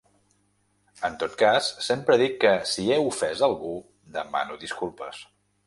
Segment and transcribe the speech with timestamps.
[1.09, 3.77] En tot cas, sempre dic que si he ofès a algú,
[4.19, 5.25] demano disculpes.